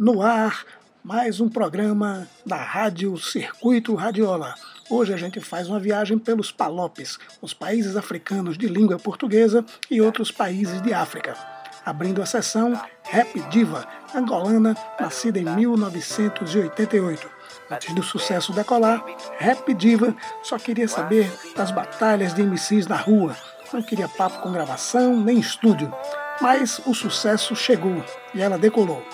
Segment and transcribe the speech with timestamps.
[0.00, 0.64] No ar,
[1.04, 4.54] mais um programa da Rádio Circuito Radiola.
[4.88, 10.00] Hoje a gente faz uma viagem pelos Palopes, os países africanos de língua portuguesa e
[10.00, 11.36] outros países de África.
[11.84, 17.30] Abrindo a sessão, Rap Diva, angolana, nascida em 1988.
[17.70, 19.04] Antes do sucesso decolar,
[19.36, 23.36] Rap Diva só queria saber das batalhas de MCs na rua.
[23.70, 25.92] Não queria papo com gravação nem estúdio.
[26.40, 28.02] Mas o sucesso chegou
[28.34, 29.04] e ela decolou.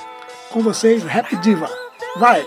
[0.57, 1.69] Com vocês, Rap Diva.
[2.19, 2.43] Vai!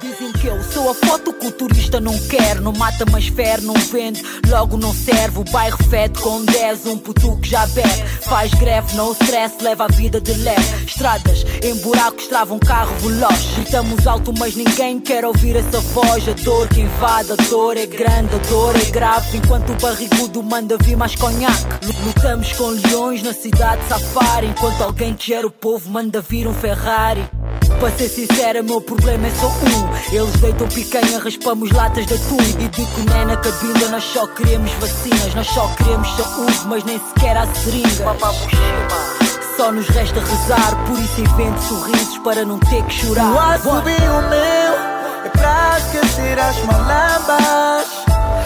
[0.00, 2.60] Dizem que eu sou a foto que o turista não quer.
[2.60, 5.40] Não mata, mas fere, não vende, logo não serve.
[5.40, 8.04] O bairro fede com 10, um puto que já bebe.
[8.22, 10.84] Faz greve, não stress, leva a vida de leve.
[10.86, 13.54] Estradas em buracos travam um carro veloz.
[13.56, 16.28] Gritamos alto, mas ninguém quer ouvir essa voz.
[16.28, 19.38] A dor que invade, a dor é grande, a dor é grave.
[19.38, 21.66] Enquanto o barrigudo manda vir mais conhaque.
[22.04, 24.46] Lutamos com leões na cidade safari.
[24.46, 27.28] Enquanto alguém que era o povo manda vir um Ferrari.
[27.80, 30.14] Para ser sincera, meu problema é só um.
[30.16, 32.36] Eles deitam picanha, raspamos latas de atum.
[32.58, 35.34] E de coné na cabinda, nós só queremos vacinas.
[35.34, 37.94] Nós só queremos saúde, mas nem sequer há seringas.
[39.56, 43.32] Só nos resta rezar, por isso invento sorrisos para não ter que chorar.
[43.32, 44.74] O assobio meu
[45.24, 47.86] é pra esquecer as malambas.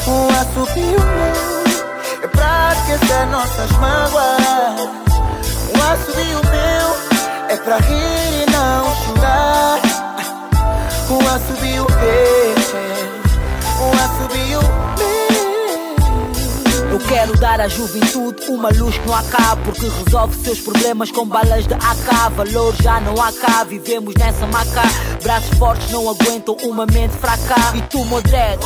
[0.06, 4.91] O assobio meu é pra esquecer nossas mágoas.
[5.69, 8.41] O assobio meu é pra rir
[9.04, 9.80] chorar.
[11.10, 12.54] O assobio meu,
[13.80, 14.81] o assobio
[17.12, 21.66] quero dar à juventude uma luz que não acaba Porque resolve seus problemas com balas
[21.66, 24.82] de AK Valor já não há cá, vivemos nessa maca.
[25.22, 27.77] Braços fortes não aguentam uma mente fraca.
[27.77, 28.58] E tu, Modred,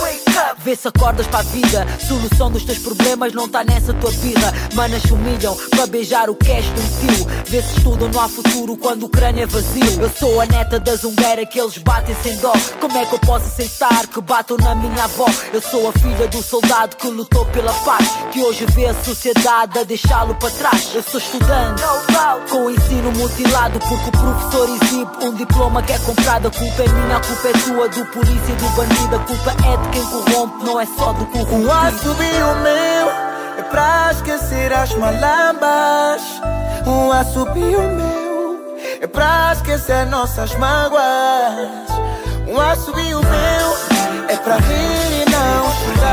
[0.59, 1.87] vê se acordas para a vida.
[2.07, 4.53] Solução dos teus problemas não tá nessa tua birra.
[4.75, 7.27] Manas humilham para beijar o cash de um tio.
[7.47, 10.01] Vê se estudam, não há futuro quando o crânio é vazio.
[10.01, 12.53] Eu sou a neta da zungueira que eles batem sem dó.
[12.81, 15.27] Como é que eu posso aceitar que batam na minha avó?
[15.53, 18.07] Eu sou a filha do soldado que lutou pela paz
[18.37, 20.91] que hoje vê a sociedade a deixá-lo para trás.
[20.95, 21.83] Eu sou estudante
[22.51, 26.49] com o ensino mutilado porque o professor exibe um diploma que é comprado.
[26.49, 29.17] A culpa é minha, a culpa é tua, do polícia e do bandido.
[29.17, 31.67] A culpa é de quem corrompe, não é só do corrompido.
[31.67, 33.11] O assobio meu
[33.59, 36.23] é pra esquecer as malambas.
[36.87, 41.01] O assobio meu é pra esquecer nossas mágoas.
[42.47, 46.06] O assobio meu é pra rir e não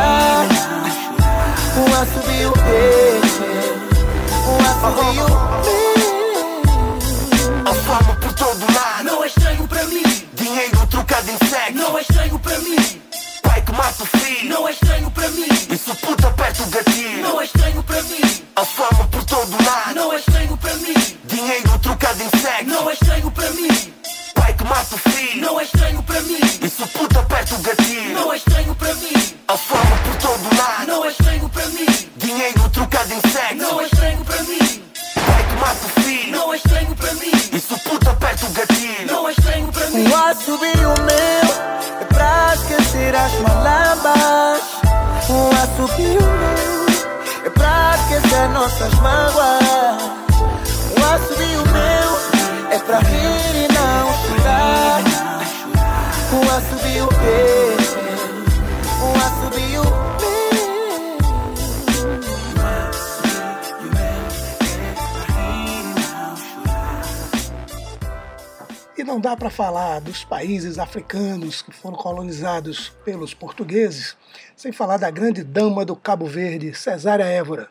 [69.13, 74.17] não dá para falar dos países africanos que foram colonizados pelos portugueses
[74.55, 77.69] sem falar da grande dama do Cabo Verde, Cesária Évora.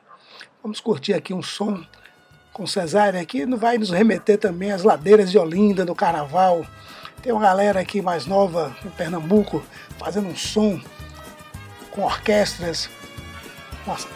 [0.63, 1.85] Vamos curtir aqui um som
[2.53, 6.65] com Cesária que vai nos remeter também às ladeiras de Olinda, do Carnaval.
[7.21, 9.65] Tem uma galera aqui mais nova em Pernambuco
[9.99, 10.81] fazendo um som
[11.91, 12.89] com orquestras,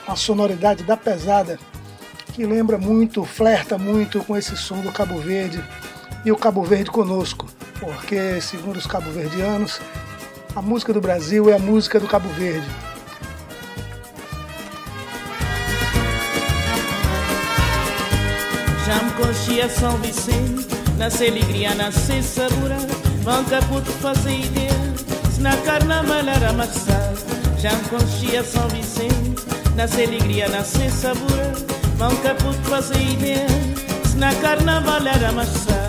[0.07, 1.59] uma sonoridade da pesada
[2.33, 5.61] que lembra muito, flerta muito com esse som do Cabo Verde
[6.27, 7.47] e o Cabo Verde conosco,
[7.79, 9.81] porque, segundo os cabo-verdianos,
[10.57, 12.67] a música do Brasil é a música do Cabo Verde.
[18.85, 20.67] Já me conchia São Vicente,
[20.99, 22.79] nasce alegria, nasce sabura,
[23.23, 24.73] banca puto fazer ideia,
[25.33, 27.21] se na carnaval era amassado.
[27.61, 29.47] Já me conchia São Vicente,
[29.77, 31.53] nasce alegria, nasce sabura,
[31.97, 33.47] banca puto fazer ideia,
[34.05, 35.86] se na carnaval era amassado.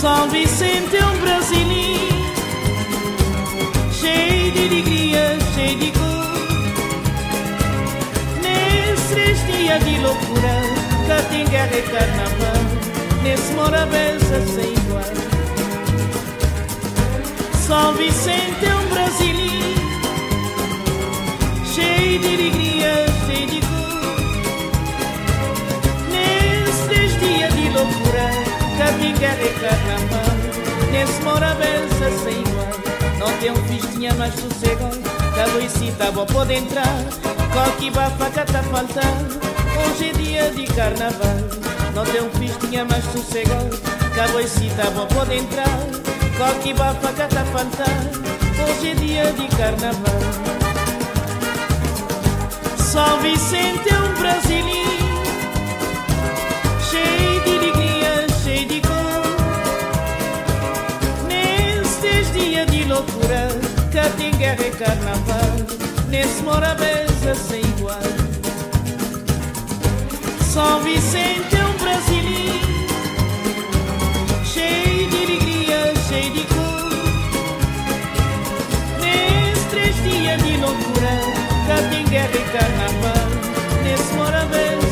[0.00, 2.14] São Vicente é um brasileiro
[3.92, 6.30] Cheio de alegria, cheio de cor
[8.42, 10.62] Nesses três dias de loucura
[11.06, 12.80] Cá tem guerra e carnaval
[13.22, 15.02] nesse morabeza sem igual.
[17.66, 19.80] São Vicente é um brasileiro,
[21.74, 23.79] cheio de alegria, cheio de cor.
[29.20, 32.72] Catinguerra e carnaval, nesse morabeza sem igual.
[33.18, 34.98] Não tem um festinha mais sossegado,
[35.34, 36.96] que a Luicita vou poder entrar,
[37.52, 39.38] qualquer bafaca tá faltando.
[39.78, 41.36] Hoje é dia de carnaval,
[41.94, 43.76] não tem um festinha mais sossegado,
[44.14, 45.78] que a Luicita vou poder entrar,
[46.38, 48.22] qualquer bafaca tá faltando.
[48.70, 50.20] Hoje é dia de carnaval.
[52.78, 55.20] São Vicente é um brasileiro,
[56.90, 57.79] cheio de alegria,
[64.00, 65.56] cá tem guerra e carnaval,
[66.08, 68.00] nesse morabeza sem igual.
[70.40, 72.86] São Vicente é um brasileiro,
[74.44, 76.90] cheio de alegria, cheio de cor.
[79.02, 81.14] Nestes dias de loucura,
[81.66, 83.28] cá tem guerra e carnaval,
[83.82, 84.89] nesse morabeza sem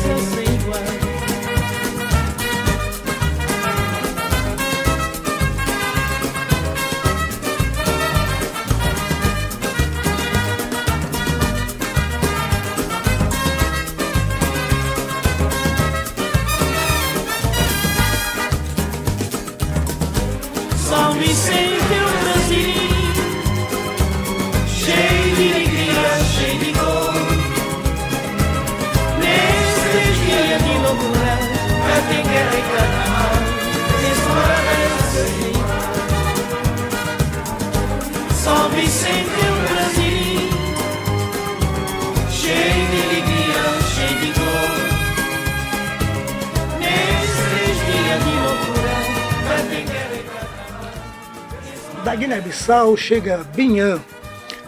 [52.09, 54.03] Da Guiné-Bissau chega Binhã,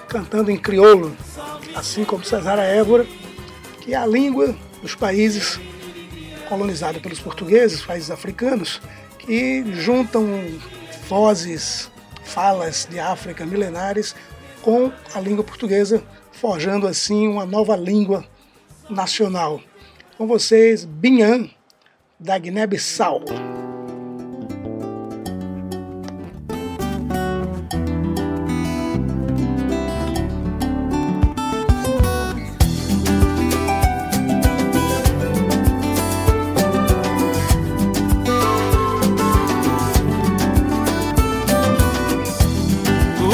[0.07, 1.17] cantando em crioulo,
[1.73, 3.03] assim como Cesara Évora,
[3.81, 5.59] que é a língua dos países
[6.47, 8.79] colonizados pelos portugueses, países africanos,
[9.17, 10.23] que juntam
[11.09, 11.89] vozes,
[12.23, 14.15] falas de África milenares
[14.61, 18.23] com a língua portuguesa, forjando assim uma nova língua
[18.87, 19.59] nacional.
[20.15, 21.49] Com vocês, Binhã,
[22.19, 23.25] da Guiné-Bissau.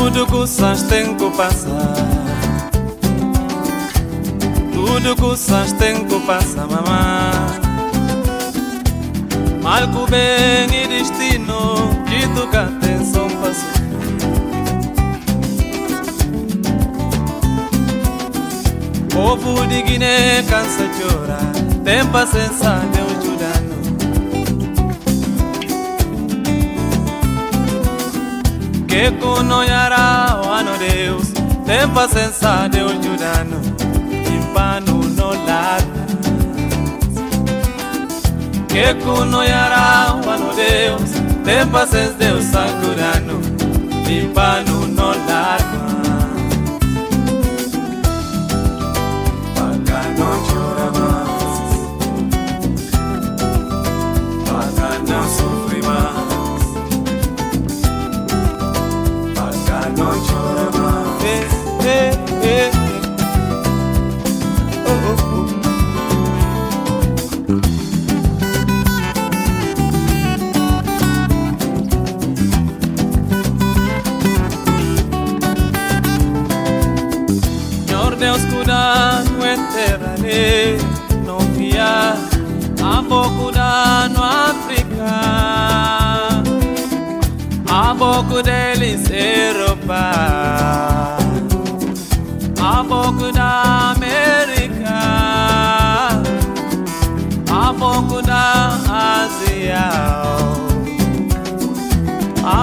[0.07, 1.93] Tudo que usas tem que passar.
[4.71, 6.65] Tudo que usas tem que passar.
[9.61, 13.67] Mal que bem e destino, de tu que atenção passou.
[19.09, 21.51] Povo de Guiné cansa de chorar,
[21.83, 22.79] tem paciência,
[28.97, 31.27] Que kunoyara wano Deus
[31.67, 33.61] Tem paciência Deus ajudando
[34.35, 36.03] Impano no larga
[38.67, 41.11] Que kunoyara wano Deus
[41.45, 42.45] Tem paciência Deus
[42.81, 43.39] curando
[44.09, 45.76] Impano no larga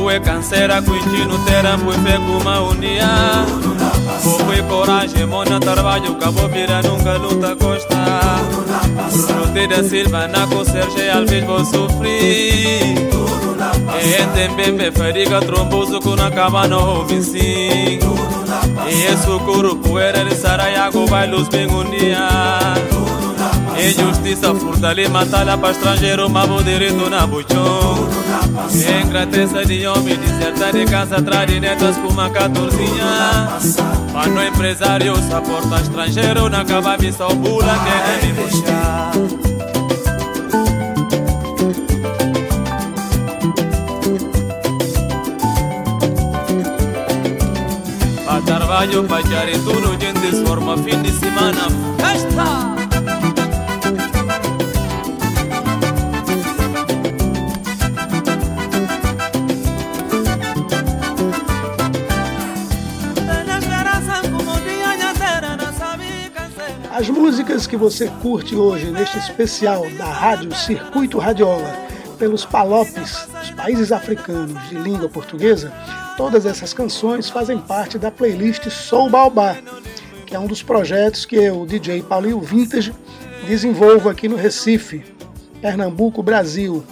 [0.00, 3.44] povo é canseira, cuintino, terampo e fecuma unia.
[4.24, 7.96] Povo e coragem, mona trabalho, cabo vira nunca luta costa.
[9.10, 12.94] Fruto da Silva, na conserje, alves vou sofrer.
[14.02, 18.14] E entembembe, feriga, tromboso, com acaba no vizinho.
[18.88, 22.59] E socorro, poeira de saraiago, vai luz bem unia.
[23.90, 28.08] Injustiça, furta-lhe, mata-lhe para estrangeiro, mas o direito na buchão.
[29.04, 33.48] Engrateza de homem, deserta de casa, atrás de netas com uma catorzinha.
[34.12, 39.10] Mas no empresário, suporta estrangeiro, na cava vista o bula, quer me deixar.
[48.24, 49.18] Pa trabalho, pa
[49.64, 51.66] tudo, gente, forma fim de semana,
[51.98, 52.69] festa!
[67.00, 71.74] As músicas que você curte hoje neste especial da Rádio Circuito Radiola
[72.18, 75.72] pelos palopes dos países africanos de língua portuguesa,
[76.18, 79.56] todas essas canções fazem parte da playlist Soul Baobá,
[80.26, 82.92] que é um dos projetos que eu, DJ Paulinho Vintage,
[83.46, 85.02] desenvolvo aqui no Recife,
[85.62, 86.84] Pernambuco, Brasil.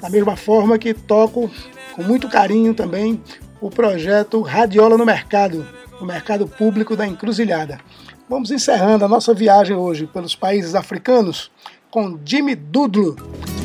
[0.00, 1.48] Da mesma forma que toco
[1.94, 3.22] com muito carinho também
[3.60, 5.64] o projeto Radiola no Mercado,
[6.00, 7.78] no mercado público da Encruzilhada.
[8.26, 11.50] Vamos encerrando a nossa viagem hoje pelos países africanos
[11.90, 13.16] com Jimmy Dudlo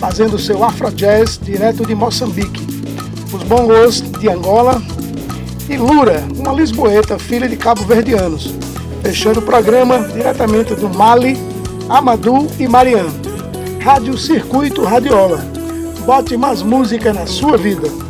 [0.01, 2.61] fazendo seu Afro Jazz direto de Moçambique,
[3.33, 4.81] os bongos de Angola
[5.69, 8.53] e Lura, uma lisboeta filha de cabo-verdianos,
[9.01, 11.37] fechando o programa diretamente do Mali,
[11.87, 13.11] Amadou e Mariano.
[13.81, 15.37] Rádio Circuito Radiola.
[16.05, 18.08] Bote mais música na sua vida.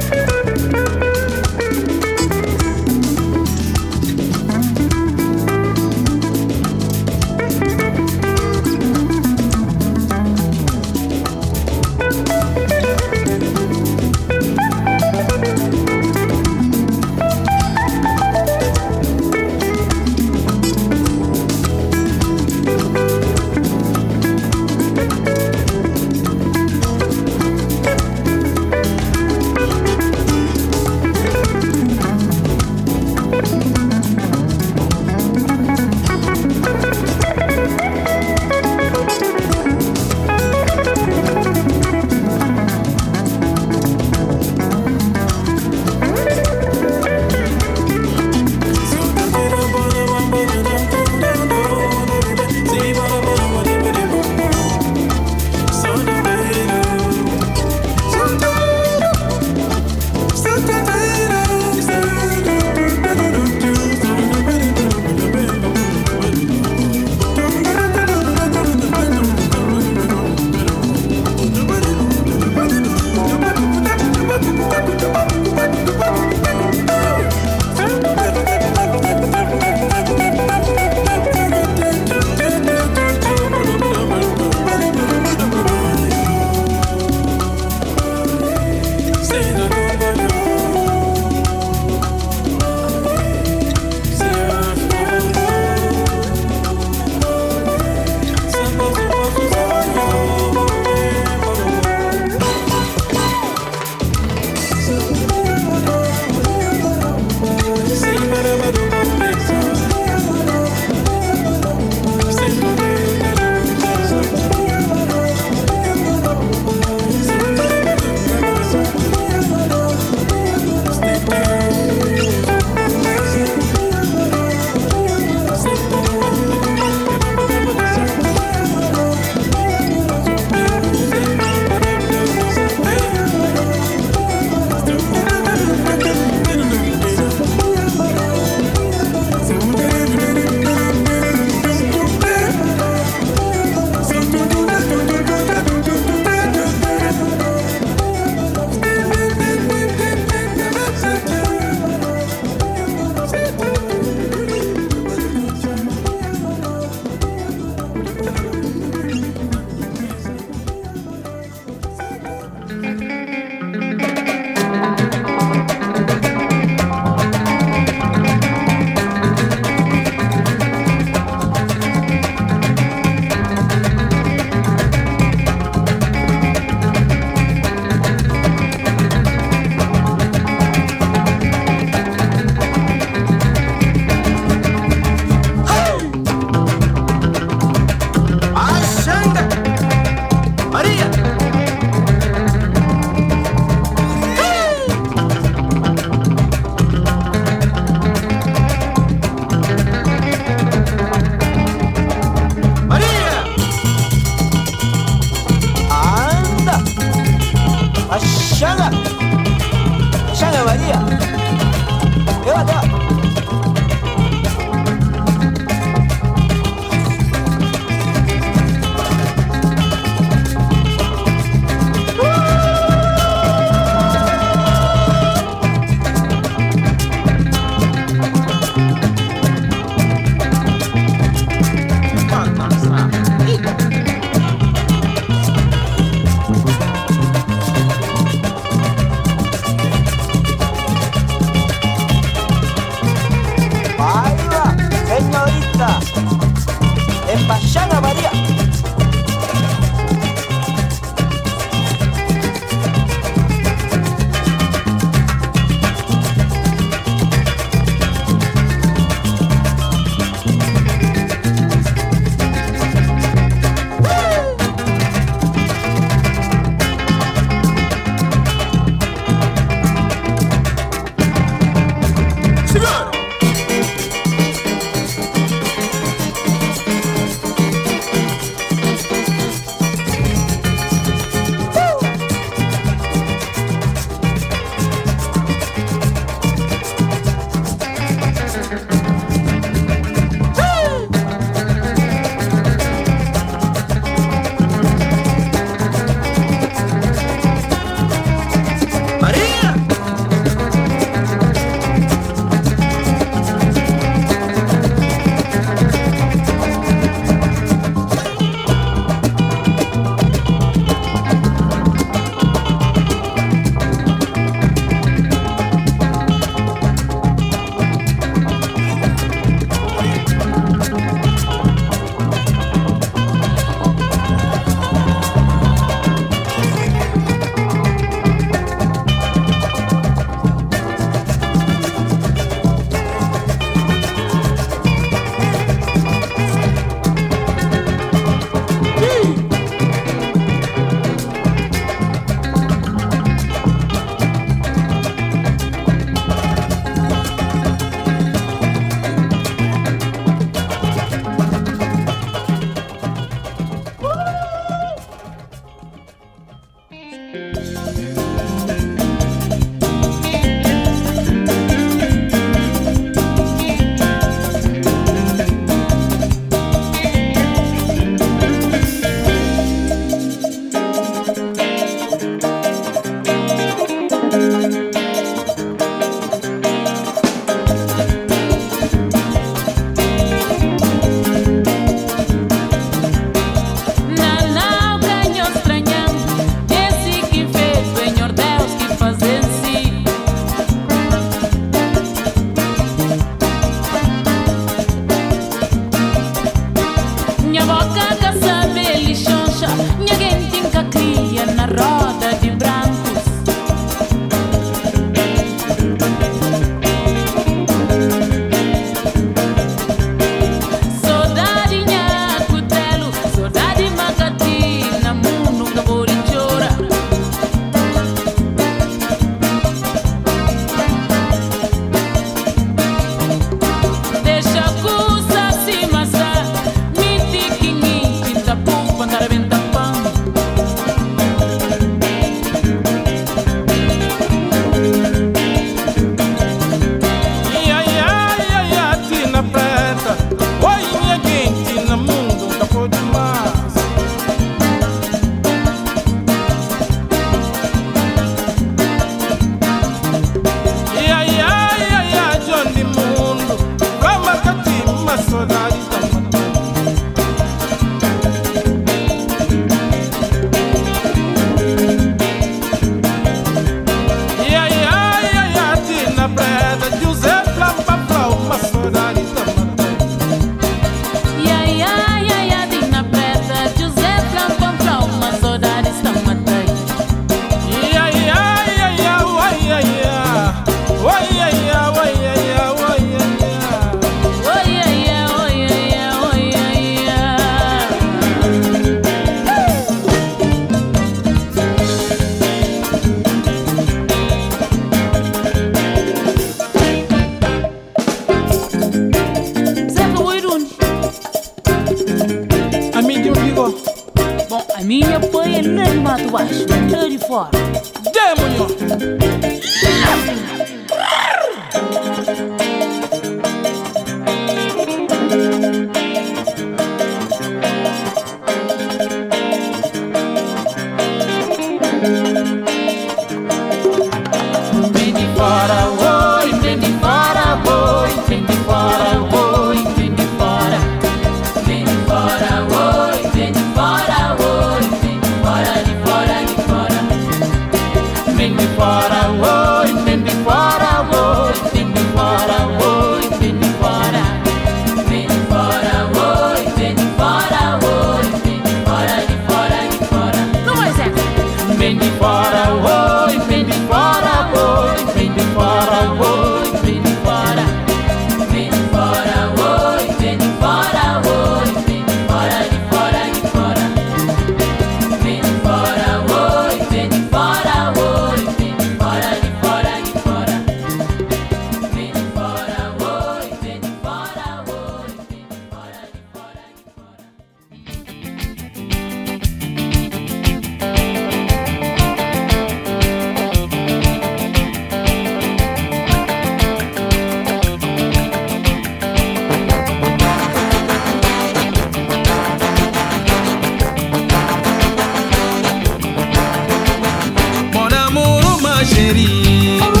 [599.01, 600.00] तेरी